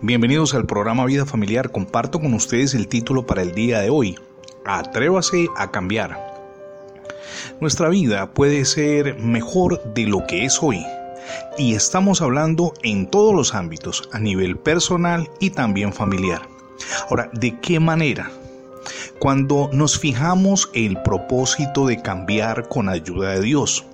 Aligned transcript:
Bienvenidos 0.00 0.54
al 0.54 0.66
programa 0.66 1.04
Vida 1.04 1.26
Familiar. 1.26 1.70
Comparto 1.70 2.20
con 2.20 2.34
ustedes 2.34 2.74
el 2.74 2.88
título 2.88 3.26
para 3.26 3.42
el 3.42 3.52
día 3.52 3.80
de 3.80 3.90
hoy. 3.90 4.18
Atrévase 4.64 5.48
a 5.56 5.70
cambiar. 5.70 6.18
Nuestra 7.60 7.88
vida 7.88 8.32
puede 8.32 8.64
ser 8.64 9.18
mejor 9.18 9.82
de 9.94 10.06
lo 10.06 10.26
que 10.26 10.44
es 10.44 10.62
hoy. 10.62 10.84
Y 11.58 11.74
estamos 11.74 12.20
hablando 12.22 12.72
en 12.82 13.06
todos 13.06 13.34
los 13.34 13.54
ámbitos, 13.54 14.08
a 14.12 14.18
nivel 14.18 14.56
personal 14.56 15.28
y 15.38 15.50
también 15.50 15.92
familiar. 15.92 16.42
Ahora, 17.08 17.30
¿de 17.32 17.58
qué 17.60 17.78
manera? 17.78 18.30
Cuando 19.20 19.70
nos 19.72 19.98
fijamos 19.98 20.70
el 20.74 21.00
propósito 21.02 21.86
de 21.86 22.02
cambiar 22.02 22.68
con 22.68 22.88
ayuda 22.88 23.34
de 23.34 23.42
Dios. 23.42 23.84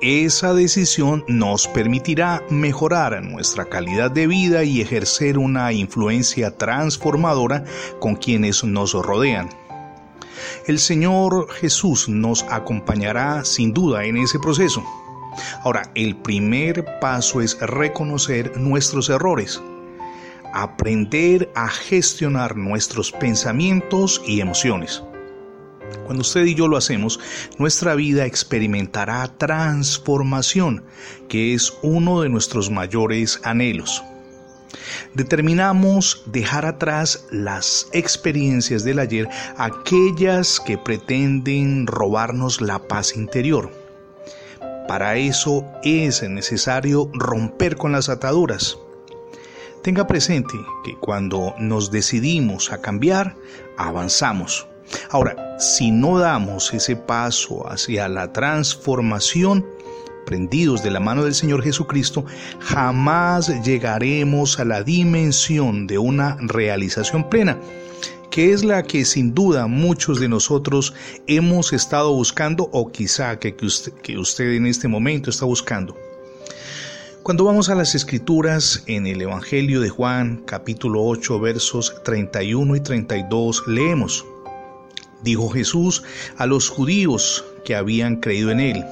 Esa 0.00 0.54
decisión 0.54 1.24
nos 1.28 1.68
permitirá 1.68 2.42
mejorar 2.50 3.22
nuestra 3.22 3.66
calidad 3.66 4.10
de 4.10 4.26
vida 4.26 4.64
y 4.64 4.80
ejercer 4.80 5.38
una 5.38 5.72
influencia 5.72 6.56
transformadora 6.56 7.64
con 8.00 8.16
quienes 8.16 8.64
nos 8.64 8.92
rodean. 8.92 9.48
El 10.66 10.78
Señor 10.78 11.50
Jesús 11.52 12.08
nos 12.08 12.44
acompañará 12.50 13.44
sin 13.44 13.72
duda 13.72 14.04
en 14.04 14.16
ese 14.16 14.38
proceso. 14.38 14.82
Ahora, 15.62 15.90
el 15.94 16.16
primer 16.16 16.84
paso 17.00 17.40
es 17.40 17.58
reconocer 17.60 18.56
nuestros 18.56 19.08
errores, 19.08 19.60
aprender 20.52 21.50
a 21.54 21.68
gestionar 21.68 22.56
nuestros 22.56 23.10
pensamientos 23.10 24.22
y 24.26 24.40
emociones. 24.40 25.02
Cuando 26.04 26.22
usted 26.22 26.44
y 26.44 26.54
yo 26.54 26.68
lo 26.68 26.76
hacemos, 26.76 27.20
nuestra 27.58 27.94
vida 27.94 28.26
experimentará 28.26 29.28
transformación, 29.38 30.84
que 31.28 31.54
es 31.54 31.72
uno 31.82 32.20
de 32.22 32.28
nuestros 32.28 32.70
mayores 32.70 33.40
anhelos. 33.44 34.02
Determinamos 35.14 36.24
dejar 36.26 36.66
atrás 36.66 37.26
las 37.30 37.88
experiencias 37.92 38.84
del 38.84 38.98
ayer, 38.98 39.28
aquellas 39.56 40.60
que 40.60 40.76
pretenden 40.76 41.86
robarnos 41.86 42.60
la 42.60 42.80
paz 42.80 43.16
interior. 43.16 43.70
Para 44.88 45.16
eso 45.16 45.64
es 45.82 46.22
necesario 46.28 47.10
romper 47.14 47.76
con 47.76 47.92
las 47.92 48.08
ataduras. 48.08 48.76
Tenga 49.82 50.06
presente 50.06 50.54
que 50.84 50.96
cuando 50.96 51.54
nos 51.58 51.90
decidimos 51.90 52.72
a 52.72 52.80
cambiar, 52.80 53.36
avanzamos 53.76 54.66
Ahora, 55.10 55.43
si 55.58 55.90
no 55.90 56.18
damos 56.18 56.72
ese 56.74 56.96
paso 56.96 57.68
hacia 57.70 58.08
la 58.08 58.32
transformación, 58.32 59.64
prendidos 60.26 60.82
de 60.82 60.90
la 60.90 61.00
mano 61.00 61.24
del 61.24 61.34
Señor 61.34 61.62
Jesucristo, 61.62 62.24
jamás 62.60 63.62
llegaremos 63.64 64.58
a 64.58 64.64
la 64.64 64.82
dimensión 64.82 65.86
de 65.86 65.98
una 65.98 66.36
realización 66.40 67.28
plena, 67.28 67.58
que 68.30 68.52
es 68.52 68.64
la 68.64 68.82
que 68.82 69.04
sin 69.04 69.32
duda 69.34 69.66
muchos 69.66 70.18
de 70.18 70.28
nosotros 70.28 70.92
hemos 71.26 71.72
estado 71.72 72.12
buscando 72.12 72.68
o 72.72 72.90
quizá 72.90 73.38
que, 73.38 73.54
usted, 73.62 73.92
que 73.92 74.18
usted 74.18 74.52
en 74.54 74.66
este 74.66 74.88
momento 74.88 75.30
está 75.30 75.44
buscando. 75.44 75.96
Cuando 77.22 77.44
vamos 77.44 77.70
a 77.70 77.74
las 77.74 77.94
escrituras 77.94 78.82
en 78.86 79.06
el 79.06 79.22
Evangelio 79.22 79.80
de 79.80 79.88
Juan 79.88 80.42
capítulo 80.44 81.02
8 81.04 81.40
versos 81.40 81.94
31 82.04 82.76
y 82.76 82.80
32 82.80 83.62
leemos, 83.66 84.26
dijo 85.24 85.48
Jesús 85.48 86.04
a 86.36 86.46
los 86.46 86.68
judíos 86.68 87.44
que 87.64 87.74
habían 87.74 88.16
creído 88.16 88.50
en 88.50 88.60
él. 88.60 88.84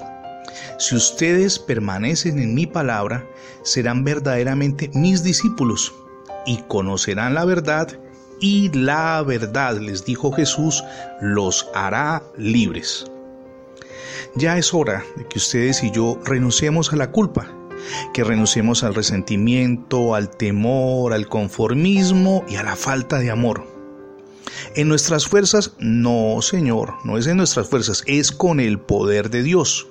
Si 0.78 0.96
ustedes 0.96 1.58
permanecen 1.58 2.40
en 2.40 2.54
mi 2.54 2.66
palabra, 2.66 3.24
serán 3.62 4.02
verdaderamente 4.02 4.90
mis 4.94 5.22
discípulos 5.22 5.94
y 6.46 6.56
conocerán 6.68 7.34
la 7.34 7.44
verdad 7.44 7.88
y 8.40 8.70
la 8.70 9.22
verdad, 9.22 9.78
les 9.78 10.04
dijo 10.04 10.32
Jesús, 10.32 10.82
los 11.20 11.68
hará 11.74 12.24
libres. 12.36 13.06
Ya 14.34 14.58
es 14.58 14.74
hora 14.74 15.04
de 15.16 15.28
que 15.28 15.38
ustedes 15.38 15.84
y 15.84 15.92
yo 15.92 16.18
renunciemos 16.24 16.92
a 16.92 16.96
la 16.96 17.12
culpa, 17.12 17.46
que 18.12 18.24
renunciemos 18.24 18.82
al 18.82 18.94
resentimiento, 18.94 20.16
al 20.16 20.28
temor, 20.28 21.12
al 21.12 21.28
conformismo 21.28 22.44
y 22.48 22.56
a 22.56 22.64
la 22.64 22.74
falta 22.74 23.18
de 23.20 23.30
amor. 23.30 23.71
En 24.74 24.88
nuestras 24.88 25.28
fuerzas, 25.28 25.72
no, 25.78 26.40
Señor, 26.40 26.94
no 27.04 27.18
es 27.18 27.26
en 27.26 27.36
nuestras 27.36 27.68
fuerzas, 27.68 28.02
es 28.06 28.32
con 28.32 28.58
el 28.58 28.78
poder 28.78 29.28
de 29.28 29.42
Dios. 29.42 29.86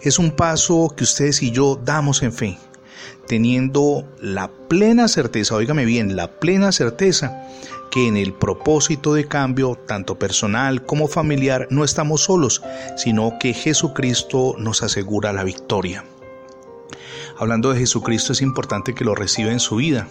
Es 0.00 0.18
un 0.18 0.30
paso 0.30 0.94
que 0.96 1.04
ustedes 1.04 1.42
y 1.42 1.50
yo 1.50 1.78
damos 1.82 2.22
en 2.22 2.32
fe, 2.32 2.58
teniendo 3.26 4.08
la 4.18 4.50
plena 4.50 5.08
certeza, 5.08 5.56
óigame 5.56 5.84
bien, 5.84 6.16
la 6.16 6.40
plena 6.40 6.72
certeza 6.72 7.46
que 7.90 8.08
en 8.08 8.16
el 8.16 8.32
propósito 8.32 9.12
de 9.12 9.28
cambio, 9.28 9.78
tanto 9.86 10.18
personal 10.18 10.86
como 10.86 11.06
familiar, 11.06 11.68
no 11.68 11.84
estamos 11.84 12.22
solos, 12.22 12.62
sino 12.96 13.36
que 13.38 13.52
Jesucristo 13.52 14.54
nos 14.56 14.82
asegura 14.82 15.34
la 15.34 15.44
victoria. 15.44 16.02
Hablando 17.38 17.70
de 17.70 17.80
Jesucristo, 17.80 18.32
es 18.32 18.40
importante 18.40 18.94
que 18.94 19.04
lo 19.04 19.14
reciba 19.14 19.52
en 19.52 19.60
su 19.60 19.76
vida 19.76 20.08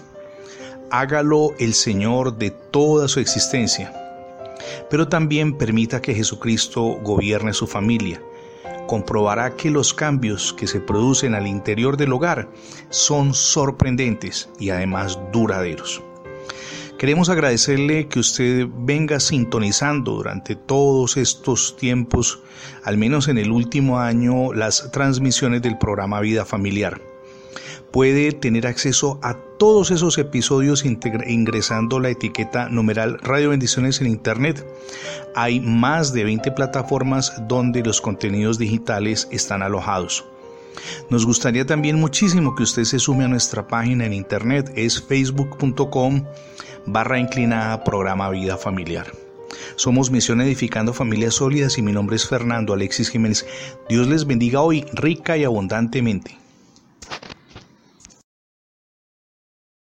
hágalo 0.91 1.51
el 1.57 1.73
Señor 1.73 2.37
de 2.37 2.51
toda 2.51 3.07
su 3.07 3.19
existencia, 3.19 3.93
pero 4.89 5.07
también 5.07 5.57
permita 5.57 6.01
que 6.01 6.13
Jesucristo 6.13 6.81
gobierne 7.01 7.53
su 7.53 7.65
familia. 7.65 8.21
Comprobará 8.87 9.55
que 9.55 9.71
los 9.71 9.93
cambios 9.93 10.53
que 10.53 10.67
se 10.67 10.81
producen 10.81 11.33
al 11.33 11.47
interior 11.47 11.95
del 11.95 12.11
hogar 12.11 12.49
son 12.89 13.33
sorprendentes 13.33 14.49
y 14.59 14.69
además 14.69 15.17
duraderos. 15.31 16.03
Queremos 16.99 17.29
agradecerle 17.29 18.07
que 18.07 18.19
usted 18.19 18.67
venga 18.69 19.19
sintonizando 19.19 20.11
durante 20.11 20.55
todos 20.55 21.17
estos 21.17 21.75
tiempos, 21.77 22.39
al 22.83 22.97
menos 22.97 23.27
en 23.27 23.39
el 23.39 23.49
último 23.49 23.99
año, 23.99 24.53
las 24.53 24.91
transmisiones 24.91 25.63
del 25.63 25.79
programa 25.79 26.19
Vida 26.19 26.45
Familiar 26.45 27.10
puede 27.91 28.31
tener 28.31 28.67
acceso 28.67 29.19
a 29.21 29.35
todos 29.59 29.91
esos 29.91 30.17
episodios 30.17 30.85
ingresando 30.85 31.99
la 31.99 32.09
etiqueta 32.09 32.69
numeral 32.69 33.19
Radio 33.19 33.49
Bendiciones 33.49 34.01
en 34.01 34.07
Internet. 34.07 34.65
Hay 35.35 35.59
más 35.59 36.13
de 36.13 36.23
20 36.23 36.51
plataformas 36.51 37.33
donde 37.47 37.83
los 37.83 38.01
contenidos 38.01 38.57
digitales 38.57 39.27
están 39.31 39.61
alojados. 39.61 40.25
Nos 41.09 41.25
gustaría 41.25 41.65
también 41.65 41.99
muchísimo 41.99 42.55
que 42.55 42.63
usted 42.63 42.85
se 42.85 42.99
sume 42.99 43.25
a 43.25 43.27
nuestra 43.27 43.67
página 43.67 44.05
en 44.05 44.13
internet, 44.13 44.71
es 44.75 45.01
facebook.com 45.01 46.23
barra 46.85 47.19
inclinada 47.19 47.83
programa 47.83 48.29
Vida 48.29 48.57
Familiar. 48.57 49.11
Somos 49.75 50.11
Misión 50.11 50.41
Edificando 50.41 50.93
Familias 50.93 51.35
Sólidas 51.35 51.77
y 51.77 51.81
mi 51.81 51.91
nombre 51.91 52.15
es 52.15 52.27
Fernando 52.27 52.73
Alexis 52.73 53.09
Jiménez. 53.09 53.45
Dios 53.89 54.07
les 54.07 54.25
bendiga 54.25 54.61
hoy 54.61 54.85
rica 54.93 55.37
y 55.37 55.43
abundantemente. 55.43 56.40